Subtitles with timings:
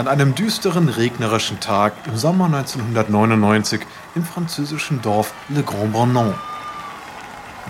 [0.00, 3.82] An einem düsteren, regnerischen Tag im Sommer 1999
[4.14, 6.36] im französischen Dorf Le Grand Bornand.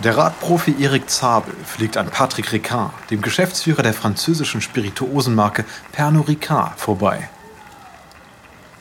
[0.04, 6.78] Der Radprofi Eric Zabel fliegt an Patrick Ricard, dem Geschäftsführer der französischen Spirituosenmarke Pernod Ricard,
[6.78, 7.28] vorbei.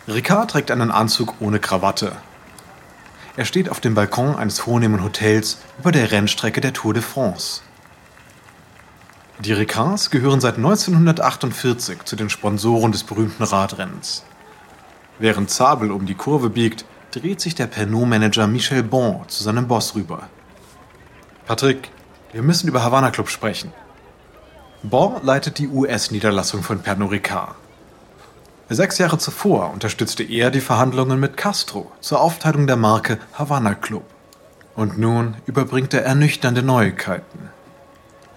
[0.07, 2.11] Ricard trägt einen Anzug ohne Krawatte.
[3.35, 7.61] Er steht auf dem Balkon eines vornehmen Hotels über der Rennstrecke der Tour de France.
[9.39, 14.25] Die Ricards gehören seit 1948 zu den Sponsoren des berühmten Radrennens.
[15.17, 19.95] Während Zabel um die Kurve biegt, dreht sich der Pernod-Manager Michel Bon zu seinem Boss
[19.95, 20.23] rüber.
[21.47, 21.89] Patrick,
[22.33, 23.71] wir müssen über Havana Club sprechen.
[24.83, 27.55] Bon leitet die US-Niederlassung von Pernod Ricard.
[28.67, 34.03] Sechs Jahre zuvor unterstützte er die Verhandlungen mit Castro zur Aufteilung der Marke Havana Club.
[34.75, 37.49] Und nun überbringt er ernüchternde Neuigkeiten.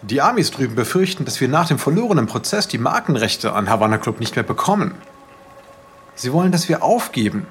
[0.02, 4.18] Die Amis drüben befürchten, dass wir nach dem verlorenen Prozess die Markenrechte an Havana Club
[4.18, 4.94] nicht mehr bekommen.
[6.16, 7.46] Sie wollen, dass wir aufgeben.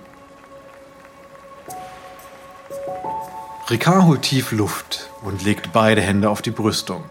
[3.70, 7.06] Ricard holt tief Luft und legt beide Hände auf die Brüstung.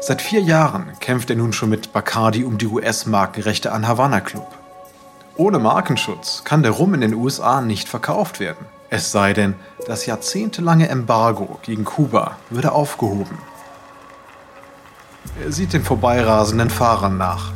[0.00, 4.52] Seit vier Jahren kämpft er nun schon mit Bacardi um die US-Markenrechte an Havana Club.
[5.36, 8.66] Ohne Markenschutz kann der Rum in den USA nicht verkauft werden.
[8.90, 9.54] Es sei denn,
[9.86, 13.38] das jahrzehntelange Embargo gegen Kuba würde aufgehoben.
[15.42, 17.52] Er sieht den vorbeirasenden Fahrern nach.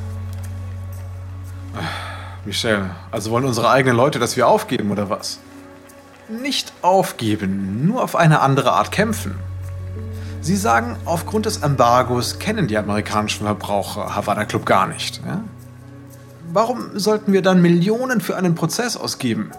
[2.44, 5.38] Michel, also wollen unsere eigenen Leute, dass wir aufgeben oder was?
[6.28, 9.38] Nicht aufgeben, nur auf eine andere Art kämpfen.
[10.40, 15.20] Sie sagen, aufgrund des Embargos kennen die amerikanischen Verbraucher Havana Club gar nicht.
[15.26, 15.42] Ja?
[16.52, 19.50] Warum sollten wir dann Millionen für einen Prozess ausgeben?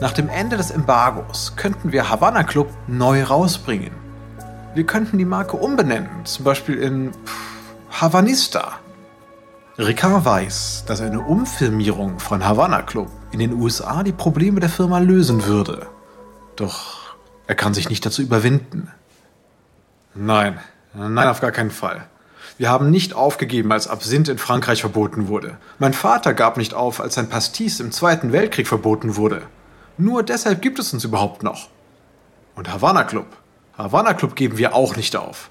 [0.00, 4.01] Nach dem Ende des Embargos könnten wir Havana Club neu rausbringen.
[4.74, 7.12] Wir könnten die Marke umbenennen, zum Beispiel in
[7.90, 8.78] Havanista.
[9.78, 14.98] Ricard weiß, dass eine Umfirmierung von Havana Club in den USA die Probleme der Firma
[14.98, 15.88] lösen würde.
[16.56, 18.90] Doch er kann sich nicht dazu überwinden.
[20.14, 20.58] Nein,
[20.94, 22.06] nein, auf gar keinen Fall.
[22.56, 25.58] Wir haben nicht aufgegeben, als Absinth in Frankreich verboten wurde.
[25.78, 29.42] Mein Vater gab nicht auf, als sein Pastis im Zweiten Weltkrieg verboten wurde.
[29.98, 31.68] Nur deshalb gibt es uns überhaupt noch.
[32.54, 33.26] Und Havana Club
[33.76, 35.50] Havana Club geben wir auch nicht auf.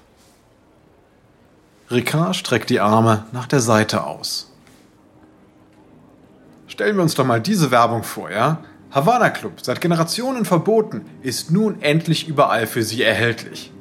[1.90, 4.50] Ricard streckt die Arme nach der Seite aus.
[6.66, 8.64] Stellen wir uns doch mal diese Werbung vor, ja?
[8.92, 13.72] Havana Club, seit Generationen verboten, ist nun endlich überall für Sie erhältlich.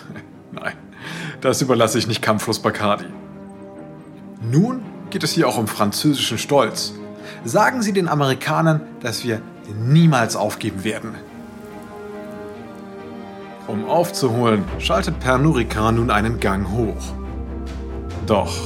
[0.52, 0.74] Nein,
[1.40, 3.06] das überlasse ich nicht kampflos Bacardi.
[4.40, 6.94] Nun geht es hier auch um französischen Stolz.
[7.44, 9.42] Sagen Sie den Amerikanern, dass wir
[9.78, 11.14] niemals aufgeben werden.
[13.68, 17.12] Um aufzuholen, schaltet Pernurica nun einen Gang hoch.
[18.26, 18.56] Doch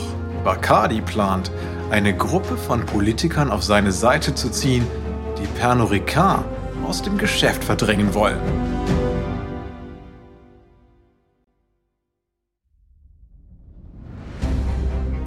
[0.45, 1.51] Bacardi plant,
[1.91, 4.87] eine Gruppe von Politikern auf seine Seite zu ziehen,
[5.41, 6.45] die Pernod Ricard
[6.87, 8.39] aus dem Geschäft verdrängen wollen.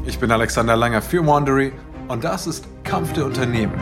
[0.06, 1.74] Ich bin Alexander Langer für Wandery
[2.08, 3.74] und das ist Kampf der Unternehmen.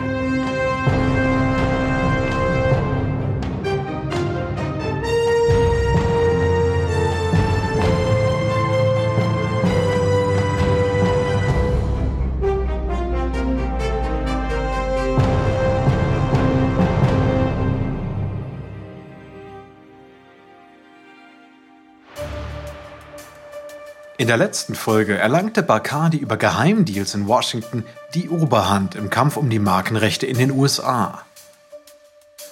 [24.23, 29.50] In der letzten Folge erlangte Bacardi über Geheimdeals in Washington die Oberhand im Kampf um
[29.50, 31.25] die Markenrechte in den USA.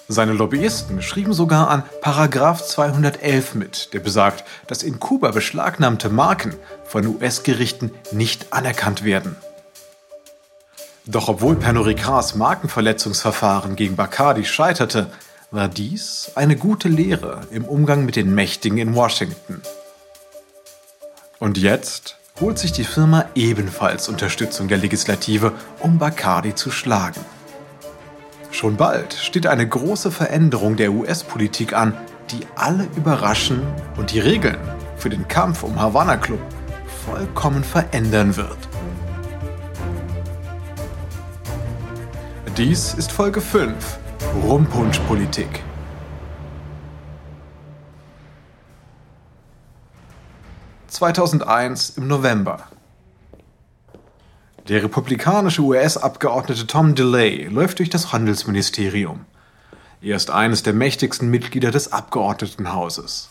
[0.09, 6.55] Seine Lobbyisten schrieben sogar an Paragraph 211 mit, der besagt, dass in Kuba beschlagnahmte Marken
[6.83, 9.37] von US-Gerichten nicht anerkannt werden.
[11.05, 11.95] Doch obwohl Pernod
[12.35, 15.09] Markenverletzungsverfahren gegen Bacardi scheiterte,
[15.51, 19.61] war dies eine gute Lehre im Umgang mit den Mächtigen in Washington.
[21.41, 27.19] Und jetzt holt sich die Firma ebenfalls Unterstützung der Legislative, um Bacardi zu schlagen.
[28.51, 31.97] Schon bald steht eine große Veränderung der US-Politik an,
[32.29, 33.63] die alle überraschen
[33.97, 34.59] und die Regeln
[34.97, 36.41] für den Kampf um Havana Club
[37.07, 38.59] vollkommen verändern wird.
[42.55, 43.73] Dies ist Folge 5
[44.43, 45.63] Rumpunsch-Politik.
[51.01, 52.59] 2001 im November.
[54.67, 59.25] Der republikanische US-Abgeordnete Tom DeLay läuft durch das Handelsministerium.
[60.03, 63.29] Er ist eines der mächtigsten Mitglieder des Abgeordnetenhauses.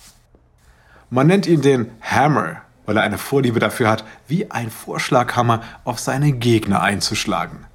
[1.10, 6.00] Man nennt ihn den Hammer, weil er eine Vorliebe dafür hat, wie ein Vorschlaghammer auf
[6.00, 7.66] seine Gegner einzuschlagen.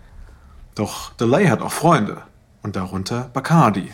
[0.76, 2.22] Doch Delay hat auch Freunde,
[2.64, 3.94] und darunter Bacardi.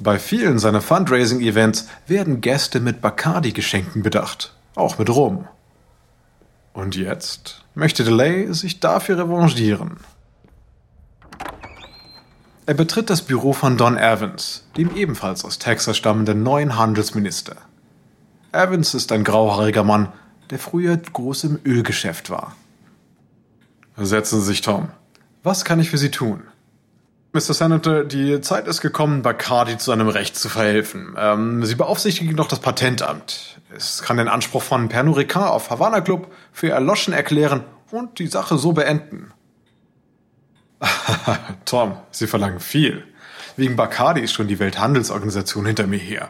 [0.00, 5.46] Bei vielen seiner Fundraising-Events werden Gäste mit Bacardi-Geschenken bedacht, auch mit Rum.
[6.72, 9.98] Und jetzt möchte Delay sich dafür revanchieren.
[12.64, 17.56] Er betritt das Büro von Don Evans, dem ebenfalls aus Texas stammenden neuen Handelsminister.
[18.52, 20.12] Evans ist ein grauhaariger Mann,
[20.50, 22.54] der früher groß im Ölgeschäft war.
[23.96, 24.88] Setzen Sie sich, Tom.
[25.42, 26.44] Was kann ich für Sie tun?
[27.34, 27.54] Mr.
[27.54, 31.16] Senator, die Zeit ist gekommen, Bacardi zu seinem Recht zu verhelfen.
[31.16, 33.58] Ähm, Sie beaufsichtigen doch das Patentamt.
[33.74, 38.26] Es kann den Anspruch von Pernod Ricard auf Havana Club für erloschen erklären und die
[38.26, 39.32] Sache so beenden.
[41.64, 43.02] Tom, Sie verlangen viel.
[43.56, 46.28] Wegen Bacardi ist schon die Welthandelsorganisation hinter mir her.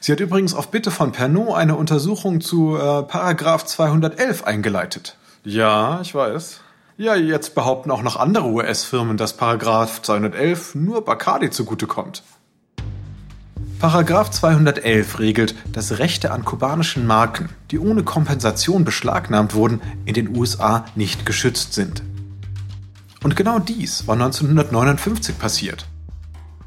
[0.00, 5.16] Sie hat übrigens auf Bitte von Pernod eine Untersuchung zu äh, Paragraph 211 eingeleitet.
[5.42, 6.60] Ja, ich weiß.
[6.96, 12.22] Ja, jetzt behaupten auch noch andere US-Firmen, dass Paragraph 211 nur Bacardi zugutekommt.
[13.80, 20.36] Paragraph 211 regelt, dass Rechte an kubanischen Marken, die ohne Kompensation beschlagnahmt wurden, in den
[20.36, 22.04] USA nicht geschützt sind.
[23.24, 25.86] Und genau dies war 1959 passiert.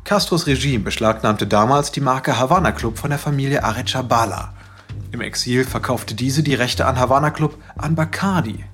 [0.04, 4.54] Castros Regime beschlagnahmte damals die Marke Havana Club von der Familie Arechabala.
[5.14, 8.66] Im Exil verkaufte diese die Rechte an Havana Club an Bacardi.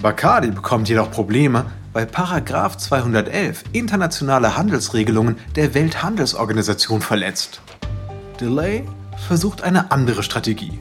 [0.00, 7.60] Bacardi bekommt jedoch Probleme, weil Paragraph 211 internationale Handelsregelungen der Welthandelsorganisation verletzt.
[8.40, 8.84] Delay
[9.26, 10.78] versucht eine andere Strategie.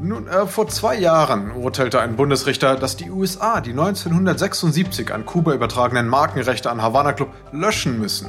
[0.00, 5.52] Nun, äh, vor zwei Jahren urteilte ein Bundesrichter, dass die USA die 1976 an Kuba
[5.52, 8.26] übertragenen Markenrechte an Havana Club löschen müssen.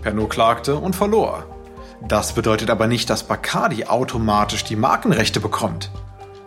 [0.00, 1.44] Pernod klagte und verlor.
[2.08, 5.90] Das bedeutet aber nicht, dass Bacardi automatisch die Markenrechte bekommt.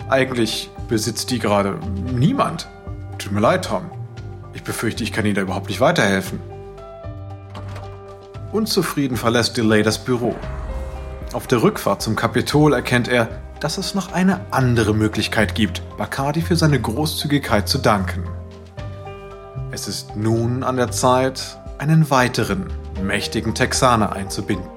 [0.10, 1.80] Eigentlich besitzt die gerade
[2.14, 2.68] niemand.
[3.18, 3.90] Tut mir leid, Tom.
[4.54, 6.40] Ich befürchte, ich kann Ihnen da überhaupt nicht weiterhelfen.
[8.52, 10.36] Unzufrieden verlässt Delay das Büro.
[11.34, 13.28] Auf der Rückfahrt zum Kapitol erkennt er,
[13.60, 18.24] dass es noch eine andere Möglichkeit gibt, Bacardi für seine Großzügigkeit zu danken.
[19.72, 22.72] Es ist nun an der Zeit, einen weiteren
[23.04, 24.77] mächtigen Texaner einzubinden.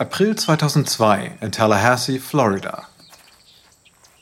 [0.00, 2.86] April 2002 in Tallahassee, Florida.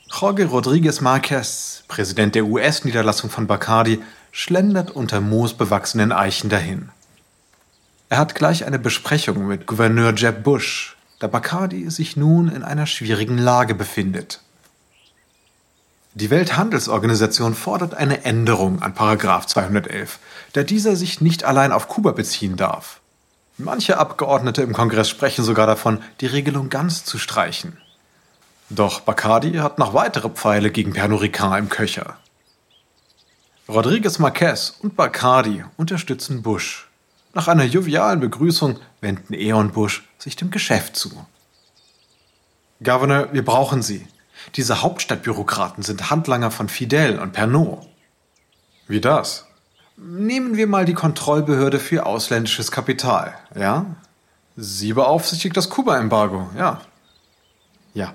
[0.09, 4.01] Jorge Rodriguez Marquez, Präsident der US-Niederlassung von Bacardi,
[4.31, 6.89] schlendert unter moosbewachsenen Eichen dahin.
[8.09, 12.87] Er hat gleich eine Besprechung mit Gouverneur Jeb Bush, da Bacardi sich nun in einer
[12.87, 14.41] schwierigen Lage befindet.
[16.15, 20.17] Die Welthandelsorganisation fordert eine Änderung an Paragraph 211,
[20.53, 22.99] da dieser sich nicht allein auf Kuba beziehen darf.
[23.59, 27.77] Manche Abgeordnete im Kongress sprechen sogar davon, die Regelung ganz zu streichen.
[28.69, 32.17] Doch Bacardi hat noch weitere Pfeile gegen Pernod Ricard im Köcher.
[33.67, 36.87] Rodriguez Marquez und Bacardi unterstützen Bush.
[37.33, 41.25] Nach einer jovialen Begrüßung wenden er und Bush sich dem Geschäft zu.
[42.83, 44.07] Governor, wir brauchen Sie.
[44.55, 47.87] Diese Hauptstadtbürokraten sind Handlanger von Fidel und Pernod.
[48.87, 49.46] Wie das?
[49.97, 53.87] Nehmen wir mal die Kontrollbehörde für ausländisches Kapital, ja?
[54.55, 56.81] Sie beaufsichtigt das Kuba-Embargo, ja.
[57.95, 58.13] Ja.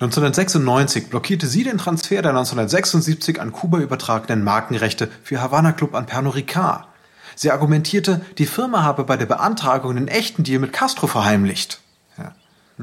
[0.00, 6.06] 1996 blockierte sie den Transfer der 1976 an Kuba übertragenen Markenrechte für Havana Club an
[6.06, 6.88] Pernod Ricard.
[7.36, 11.80] Sie argumentierte, die Firma habe bei der Beantragung den echten Deal mit Castro verheimlicht.
[12.18, 12.34] Ja,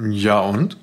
[0.10, 0.77] ja und?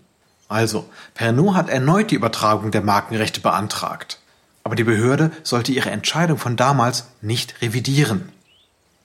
[0.48, 4.18] Also, Pernod hat erneut die Übertragung der Markenrechte beantragt.
[4.64, 8.30] Aber die Behörde sollte ihre Entscheidung von damals nicht revidieren.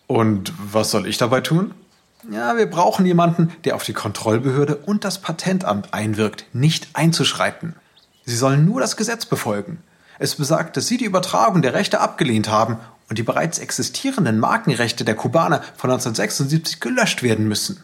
[0.07, 1.73] Und was soll ich dabei tun?
[2.31, 7.75] Ja, wir brauchen jemanden, der auf die Kontrollbehörde und das Patentamt einwirkt, nicht einzuschreiten.
[8.25, 9.81] Sie sollen nur das Gesetz befolgen.
[10.17, 12.77] Es besagt, dass sie die Übertragung der Rechte abgelehnt haben
[13.09, 17.83] und die bereits existierenden Markenrechte der Kubaner von 1976 gelöscht werden müssen.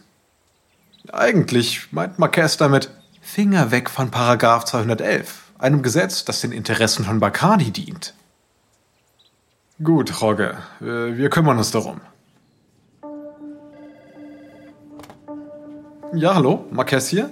[1.12, 2.90] Eigentlich meint Marquez damit
[3.22, 8.14] Finger weg von Paragraph 211, einem Gesetz, das den Interessen von Bacardi dient.
[9.82, 12.00] Gut, Jorge, äh, wir kümmern uns darum.
[16.14, 17.30] Ja, hallo, Marquez hier?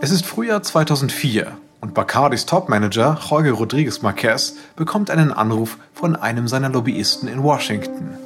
[0.00, 6.48] Es ist Frühjahr 2004 und Bacardis Topmanager Jorge Rodriguez Marquez bekommt einen Anruf von einem
[6.48, 8.18] seiner Lobbyisten in Washington.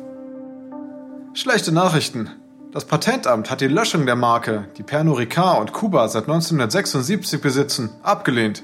[1.34, 2.30] Schlechte Nachrichten.
[2.72, 7.90] Das Patentamt hat die Löschung der Marke, die Pernod Ricard und Kuba seit 1976 besitzen,
[8.02, 8.62] abgelehnt.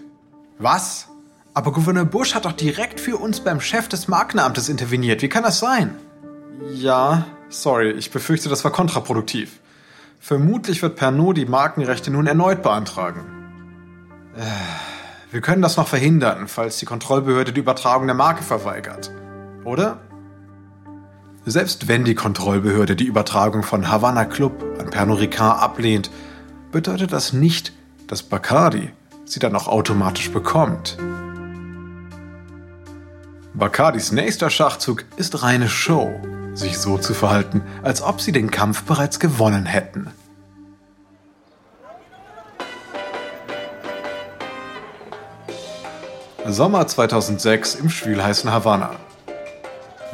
[0.59, 1.09] Was?
[1.55, 5.23] Aber Gouverneur Bush hat doch direkt für uns beim Chef des Markenamtes interveniert.
[5.23, 5.97] Wie kann das sein?
[6.73, 9.61] Ja, sorry, ich befürchte, das war kontraproduktiv.
[10.19, 13.21] Vermutlich wird Pernod die Markenrechte nun erneut beantragen.
[14.37, 14.43] Äh,
[15.31, 19.11] wir können das noch verhindern, falls die Kontrollbehörde die Übertragung der Marke verweigert.
[19.65, 19.99] Oder?
[21.45, 26.11] Selbst wenn die Kontrollbehörde die Übertragung von Havana Club an Pernod Ricard ablehnt,
[26.73, 27.73] bedeutet das nicht,
[28.09, 28.91] dass Bacardi
[29.27, 30.97] sie dann auch automatisch bekommt.
[33.55, 36.21] Bacardis nächster Schachzug ist reine Show,
[36.55, 40.11] sich so zu verhalten, als ob sie den Kampf bereits gewonnen hätten.
[46.49, 48.91] Sommer 2006 im schwülheißen Havanna.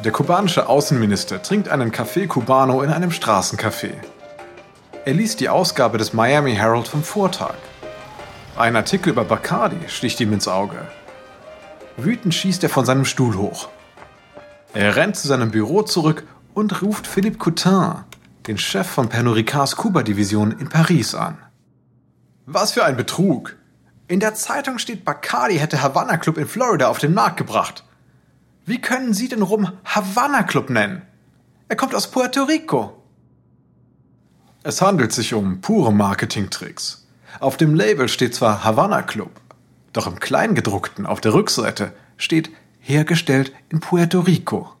[0.03, 3.91] Der kubanische Außenminister trinkt einen Café Cubano in einem Straßencafé.
[5.05, 7.55] Er liest die Ausgabe des Miami Herald vom Vortag.
[8.55, 10.87] Ein Artikel über Bacardi sticht ihm ins Auge.
[11.97, 13.69] Wütend schießt er von seinem Stuhl hoch.
[14.75, 18.03] Er rennt zu seinem Büro zurück und ruft Philippe Coutin,
[18.45, 21.39] den Chef von Pernod Ricards Kuba-Division in Paris, an.
[22.45, 23.55] Was für ein Betrug!
[24.07, 27.83] In der Zeitung steht, Bacardi hätte Havana Club in Florida auf den Markt gebracht.
[28.67, 31.01] Wie können Sie den Rum Havana Club nennen?
[31.69, 33.01] Er kommt aus Puerto Rico.
[34.61, 37.02] Es handelt sich um pure Marketingtricks.
[37.39, 39.31] Auf dem Label steht zwar Havana Club,
[39.91, 44.73] doch im Kleingedruckten auf der Rückseite steht hergestellt in Puerto Rico.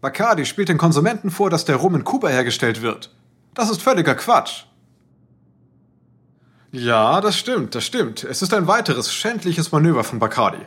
[0.00, 3.14] Bacardi spielt den Konsumenten vor, dass der Rum in Kuba hergestellt wird.
[3.54, 4.64] Das ist völliger Quatsch.
[6.72, 8.24] Ja, das stimmt, das stimmt.
[8.24, 10.66] Es ist ein weiteres schändliches Manöver von Bacardi.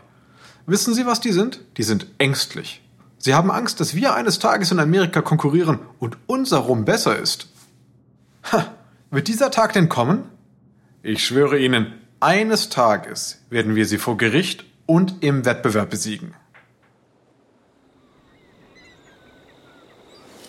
[0.67, 1.59] Wissen Sie, was die sind?
[1.77, 2.81] Die sind ängstlich.
[3.17, 7.47] Sie haben Angst, dass wir eines Tages in Amerika konkurrieren und unser Rum besser ist.
[8.51, 8.67] Ha,
[9.09, 10.29] wird dieser Tag denn kommen?
[11.07, 16.33] Ich schwöre Ihnen, eines Tages werden wir sie vor Gericht und im Wettbewerb besiegen.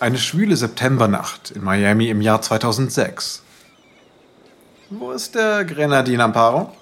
[0.01, 3.43] Eine schwüle Septembernacht in Miami im Jahr 2006.
[4.89, 6.75] Wo ist der Grenadin Amparo?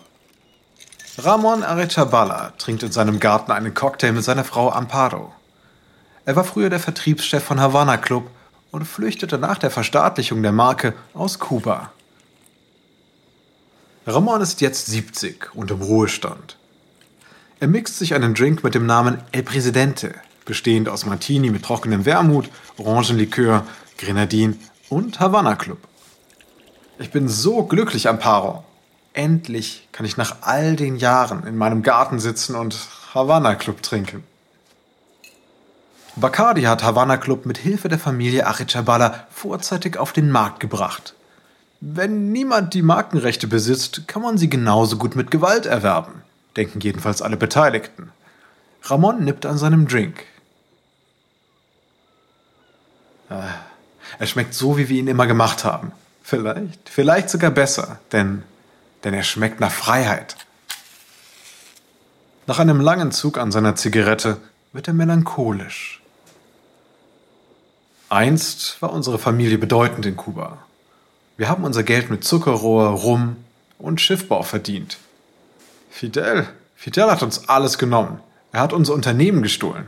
[1.19, 5.33] Ramon Arechabala trinkt in seinem Garten einen Cocktail mit seiner Frau Amparo.
[6.25, 8.31] Er war früher der Vertriebschef von Havana Club
[8.71, 11.91] und flüchtete nach der Verstaatlichung der Marke aus Kuba.
[14.07, 16.59] Ramon ist jetzt 70 und im Ruhestand.
[17.59, 22.05] Er mixt sich einen Drink mit dem Namen El Presidente, bestehend aus Martini mit trockenem
[22.05, 23.65] Wermut, Orangenlikör,
[23.97, 25.79] Grenadin und Havana Club.
[26.99, 28.65] Ich bin so glücklich, Amparo.
[29.15, 32.77] Endlich kann ich nach all den Jahren in meinem Garten sitzen und
[33.15, 34.23] Havana Club trinken.
[36.17, 41.15] Bacardi hat Havana Club mit Hilfe der Familie Arechabala vorzeitig auf den Markt gebracht.
[41.87, 46.23] Wenn niemand die Markenrechte besitzt, kann man sie genauso gut mit Gewalt erwerben,
[46.57, 48.11] denken jedenfalls alle Beteiligten.
[48.85, 50.25] Ramon nippt an seinem Drink.
[53.29, 53.51] Ah,
[54.19, 55.93] er schmeckt so, wie wir ihn immer gemacht haben.
[56.23, 58.45] Vielleicht, vielleicht sogar besser, denn,
[59.05, 60.37] denn er schmeckt nach Freiheit.
[62.47, 64.39] Nach einem langen Zug an seiner Zigarette
[64.73, 66.01] wird er melancholisch.
[68.09, 70.64] Einst war unsere Familie bedeutend in Kuba.
[71.37, 73.37] Wir haben unser Geld mit Zuckerrohr, Rum
[73.79, 74.99] und Schiffbau verdient.
[75.91, 78.21] Fidel, Fidel hat uns alles genommen.
[78.53, 79.87] Er hat unser Unternehmen gestohlen.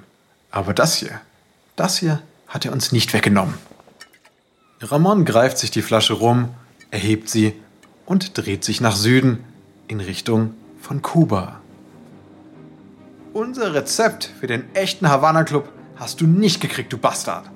[0.50, 1.20] Aber das hier,
[1.76, 3.54] das hier hat er uns nicht weggenommen.
[4.80, 6.50] Ramon greift sich die Flasche rum,
[6.90, 7.54] erhebt sie
[8.06, 9.44] und dreht sich nach Süden
[9.86, 11.60] in Richtung von Kuba.
[13.32, 17.48] Unser Rezept für den echten Havana Club hast du nicht gekriegt, du Bastard.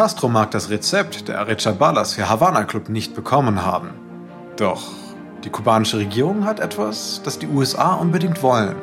[0.00, 3.90] Castro mag das Rezept der Arechabalas für Havana Club nicht bekommen haben.
[4.56, 4.80] Doch
[5.44, 8.76] die kubanische Regierung hat etwas, das die USA unbedingt wollen.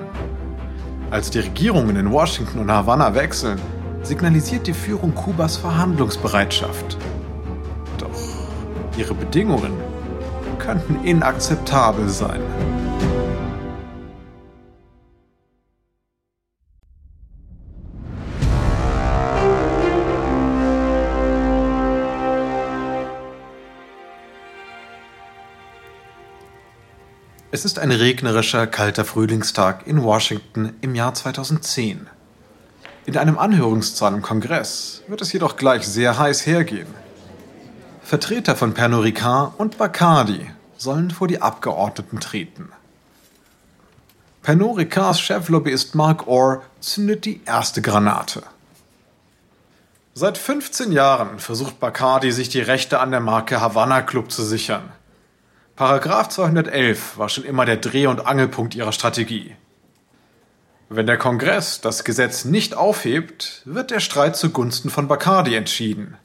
[1.10, 3.60] Als die Regierungen in Washington und Havanna wechseln,
[4.04, 7.00] signalisiert die Führung Kubas Verhandlungsbereitschaft.
[7.98, 8.22] Doch
[8.96, 9.74] ihre Bedingungen
[10.60, 12.42] könnten inakzeptabel sein.
[27.58, 32.06] Es ist ein regnerischer, kalter Frühlingstag in Washington im Jahr 2010.
[33.08, 36.86] In einem Anhörungssaal im Kongress wird es jedoch gleich sehr heiß hergehen.
[38.04, 42.70] Vertreter von Pernod Ricard und Bacardi sollen vor die Abgeordneten treten.
[44.44, 48.44] Pernod Ricards Cheflobbyist Mark Orr zündet die erste Granate.
[50.14, 54.92] Seit 15 Jahren versucht Bacardi, sich die Rechte an der Marke Havana Club zu sichern.
[55.78, 59.56] Paragraph 211 war schon immer der Dreh- und Angelpunkt ihrer Strategie.
[60.90, 66.18] Wenn der Kongress das Gesetz nicht aufhebt, wird der Streit zugunsten von Bacardi entschieden.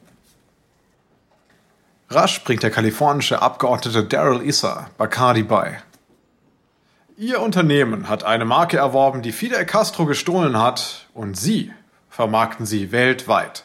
[2.09, 5.83] Rasch bringt der kalifornische Abgeordnete Daryl Issa Bacardi bei.
[7.19, 11.71] Ihr Unternehmen hat eine Marke erworben, die Fidel Castro gestohlen hat, und Sie
[12.09, 13.65] vermarkten sie weltweit.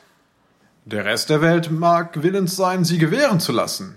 [0.83, 3.95] Der Rest der Welt mag willens sein, sie gewähren zu lassen.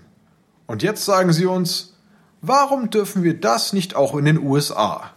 [0.71, 1.91] Und jetzt sagen Sie uns,
[2.39, 5.11] warum dürfen wir das nicht auch in den USA?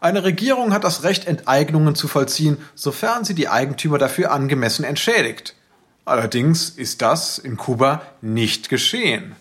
[0.00, 5.56] Eine Regierung hat das Recht, Enteignungen zu vollziehen, sofern sie die Eigentümer dafür angemessen entschädigt.
[6.04, 9.34] Allerdings ist das in Kuba nicht geschehen.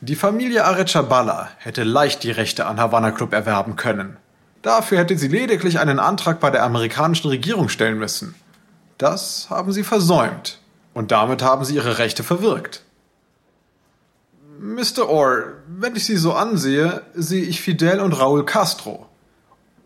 [0.00, 4.18] Die Familie Arechabala hätte leicht die Rechte an Havana Club erwerben können.
[4.62, 8.36] Dafür hätte sie lediglich einen Antrag bei der amerikanischen Regierung stellen müssen.
[8.98, 10.60] Das haben sie versäumt.
[10.94, 12.84] Und damit haben sie ihre Rechte verwirkt.
[14.62, 15.08] Mr.
[15.08, 19.06] Orr, wenn ich Sie so ansehe, sehe ich Fidel und Raúl Castro.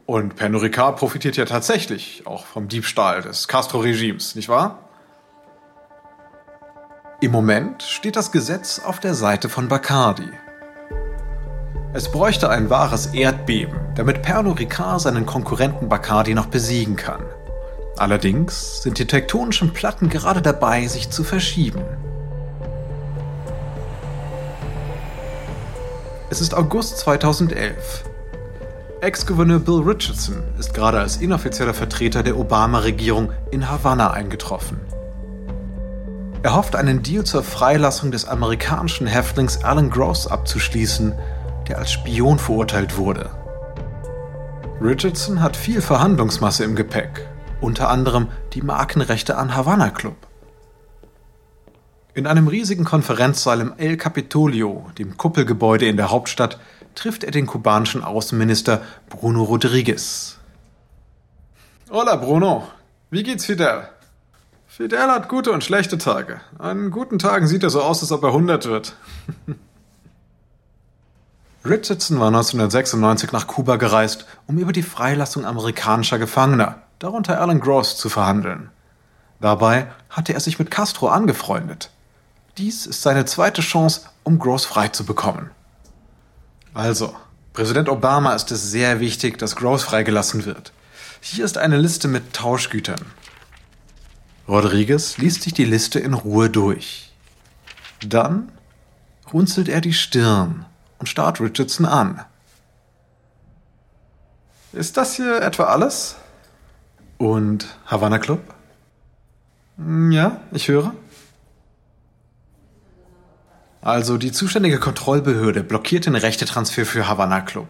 [0.05, 4.91] Und Pernod Ricard profitiert ja tatsächlich auch vom Diebstahl des Castro-Regimes, nicht wahr?
[7.23, 10.29] Im Moment steht das Gesetz auf der Seite von Bacardi.
[11.95, 17.25] Es bräuchte ein wahres Erdbeben, damit Pernod Ricard seinen Konkurrenten Bacardi noch besiegen kann.
[17.97, 21.83] Allerdings sind die tektonischen Platten gerade dabei, sich zu verschieben.
[26.29, 28.03] Es ist August 2011.
[29.01, 34.81] Ex-Gouverneur Bill Richardson ist gerade als inoffizieller Vertreter der Obama-Regierung in Havanna eingetroffen.
[36.43, 41.15] Er hofft, einen Deal zur Freilassung des amerikanischen Häftlings Alan Gross abzuschließen,
[41.69, 43.31] der als Spion verurteilt wurde.
[44.81, 47.29] Richardson hat viel Verhandlungsmasse im Gepäck,
[47.61, 50.26] unter anderem die Markenrechte an Havana Club.
[52.17, 56.59] In einem riesigen Konferenzsaal im El Capitolio, dem Kuppelgebäude in der Hauptstadt,
[56.95, 58.81] trifft er den kubanischen Außenminister
[59.11, 60.39] Bruno Rodriguez.
[61.91, 62.69] Hola Bruno,
[63.11, 63.87] wie geht's Fidel?
[64.67, 66.41] Fidel hat gute und schlechte Tage.
[66.59, 68.97] An guten Tagen sieht er so aus, als ob er 100 wird.
[71.67, 77.99] Richardson war 1996 nach Kuba gereist, um über die Freilassung amerikanischer Gefangener, darunter Alan Gross,
[77.99, 78.71] zu verhandeln.
[79.43, 81.91] Dabei hatte er sich mit Castro angefreundet.
[82.59, 85.51] Dies ist seine zweite Chance, um Gross frei zu bekommen.
[86.73, 87.15] Also,
[87.53, 90.73] Präsident Obama ist es sehr wichtig, dass Gross freigelassen wird.
[91.21, 93.01] Hier ist eine Liste mit Tauschgütern.
[94.49, 97.13] Rodriguez liest sich die Liste in Ruhe durch.
[98.07, 98.53] Dann
[99.33, 100.65] runzelt er die Stirn
[100.99, 102.25] und starrt Richardson an.
[104.73, 106.17] Ist das hier etwa alles?
[107.19, 108.41] Und Havana Club?
[110.11, 110.95] Ja, ich höre.
[113.87, 117.69] Also die zuständige Kontrollbehörde blockiert den Rechtetransfer für Havana Club.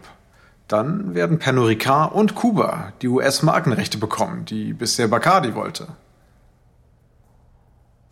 [0.67, 5.89] Dann werden Pernod Ricard und Kuba die US-Markenrechte bekommen, die bisher Bacardi wollte.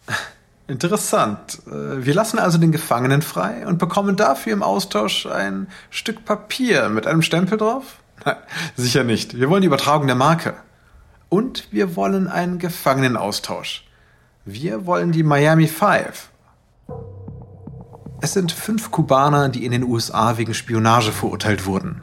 [0.68, 1.64] Interessant.
[1.66, 6.90] Äh, wir lassen also den Gefangenen frei und bekommen dafür im Austausch ein Stück Papier
[6.90, 7.96] mit einem Stempel drauf?
[8.24, 8.36] Nein,
[8.76, 9.40] sicher nicht.
[9.40, 10.54] Wir wollen die Übertragung der Marke.
[11.30, 13.84] Und wir wollen einen Gefangenenaustausch.
[14.46, 16.30] Wir wollen die Miami Five.
[18.22, 22.02] Es sind fünf Kubaner, die in den USA wegen Spionage verurteilt wurden.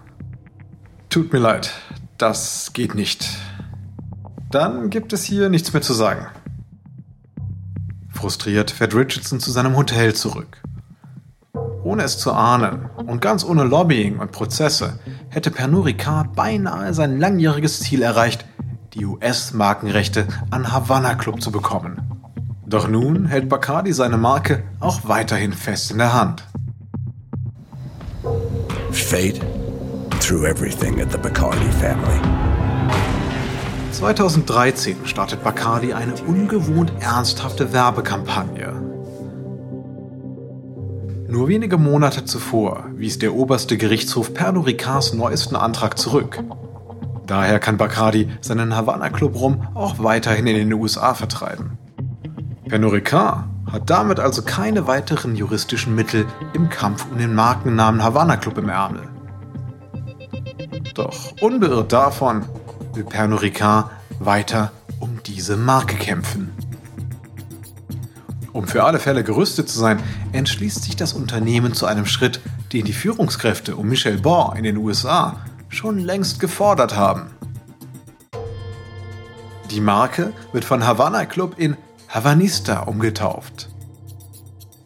[1.09, 1.73] Tut mir leid,
[2.19, 3.29] das geht nicht.
[4.51, 6.27] Dann gibt es hier nichts mehr zu sagen.
[8.11, 10.63] Frustriert fährt Richardson zu seinem Hotel zurück.
[11.83, 17.19] Ohne es zu ahnen und ganz ohne Lobbying und Prozesse hätte Pernod Ricard beinahe sein
[17.19, 18.45] langjähriges Ziel erreicht,
[18.95, 22.12] die US-Markenrechte an Havana Club zu bekommen.
[22.73, 26.43] Doch nun hält Bacardi seine Marke auch weiterhin fest in der Hand.
[28.91, 29.43] Fate
[30.21, 32.19] through everything at the Bacardi family.
[33.91, 38.73] 2013 startet Bacardi eine ungewohnt ernsthafte Werbekampagne.
[41.29, 46.43] Nur wenige Monate zuvor wies der oberste Gerichtshof Pernod Ricards neuesten Antrag zurück.
[47.27, 51.77] Daher kann Bacardi seinen Havana Club Rum auch weiterhin in den USA vertreiben.
[52.73, 58.39] Pernod Ricard hat damit also keine weiteren juristischen Mittel im Kampf um den Markennamen Havana
[58.39, 59.03] Club im Ärmel.
[60.95, 62.47] Doch unbeirrt davon
[62.95, 66.51] will Pernod Ricard weiter um diese Marke kämpfen.
[68.55, 72.41] Um für alle Fälle gerüstet zu sein, entschließt sich das Unternehmen zu einem Schritt,
[72.73, 75.37] den die Führungskräfte um Michel Bon in den USA
[75.69, 77.33] schon längst gefordert haben.
[79.71, 81.77] Die Marke wird von Havana Club in
[82.13, 83.71] Havanista umgetauft.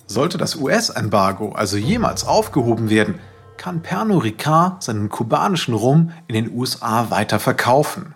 [0.07, 3.19] Sollte das US-Embargo also jemals aufgehoben werden,
[3.57, 8.15] kann Pernod Ricard seinen kubanischen Rum in den USA weiter verkaufen.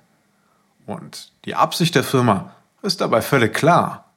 [0.87, 4.15] Und die Absicht der Firma ist dabei völlig klar.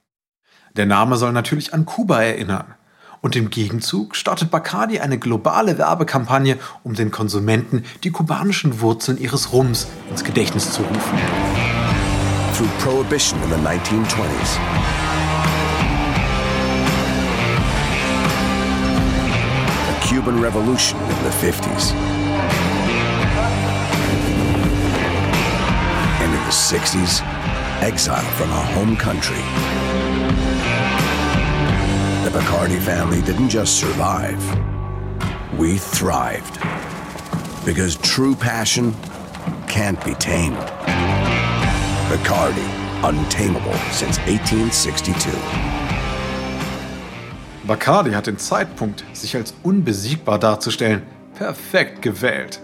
[0.75, 2.75] Der Name soll natürlich an Kuba erinnern.
[3.19, 9.53] Und im Gegenzug startet Bacardi eine globale Werbekampagne, um den Konsumenten die kubanischen Wurzeln ihres
[9.53, 11.62] Rums ins Gedächtnis zu rufen.
[12.53, 14.51] Through prohibition in the 1920s,
[19.87, 21.93] the Cuban Revolution in the 50s,
[26.21, 27.23] and in the 60s,
[27.81, 29.41] exile from our home country.
[32.23, 34.39] The Bacardi family didn't just survive,
[35.57, 36.59] we thrived.
[37.65, 38.93] Because true passion
[39.67, 40.82] can't be tamed.
[42.09, 42.61] Bacardi,
[43.01, 45.33] untamable since 1862.
[47.65, 51.03] Bacardi hat den Zeitpunkt, sich als unbesiegbar darzustellen,
[51.35, 52.59] perfekt gewählt.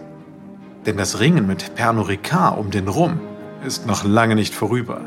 [0.86, 3.21] Denn das Ringen mit Pernod Ricard um den Rum
[3.65, 5.02] ist noch lange nicht vorüber.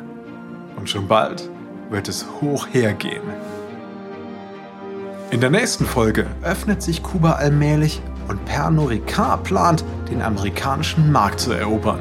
[0.77, 1.49] Und schon bald
[1.91, 3.23] wird es hoch hergehen.
[5.31, 11.39] In der nächsten Folge öffnet sich Kuba allmählich und Pernod Ricard plant, den amerikanischen Markt
[11.39, 12.01] zu erobern.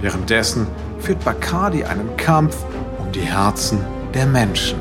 [0.00, 0.66] Währenddessen
[1.04, 2.56] führt Bacardi einen Kampf
[2.98, 3.78] um die Herzen
[4.14, 4.78] der Menschen.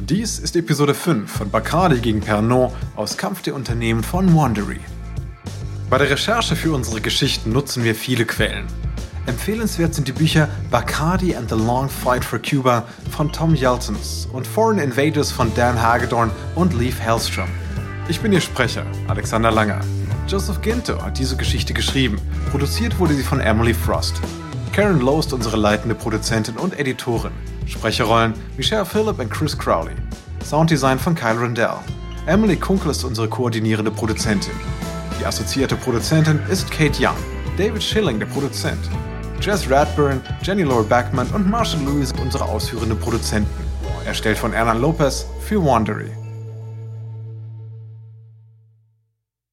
[0.00, 4.80] Dies ist Episode 5 von Bacardi gegen Pernod aus Kampf der Unternehmen von Wandery.
[5.88, 8.66] Bei der Recherche für unsere Geschichten nutzen wir viele Quellen.
[9.26, 14.48] Empfehlenswert sind die Bücher Bacardi and the Long Fight for Cuba von Tom Yeltons und
[14.48, 17.48] Foreign Invaders von Dan Hagedorn und Leif Hellstrom.
[18.08, 19.80] Ich bin Ihr Sprecher, Alexander Langer.
[20.28, 22.20] Joseph Ginto hat diese Geschichte geschrieben.
[22.50, 24.20] Produziert wurde sie von Emily Frost.
[24.74, 27.32] Karen Lowe ist unsere leitende Produzentin und Editorin.
[27.66, 29.94] Sprecherrollen Michelle Phillip und Chris Crowley.
[30.44, 31.78] Sounddesign von Kyle Rendell.
[32.26, 34.52] Emily Kunkel ist unsere koordinierende Produzentin.
[35.18, 37.16] Die assoziierte Produzentin ist Kate Young.
[37.56, 38.78] David Schilling, der Produzent.
[39.40, 43.64] Jess Radburn, Jenny Laura Backman und Marshall Lewis unsere ausführenden Produzenten.
[44.04, 46.10] Erstellt von Ernan Lopez für Wandery.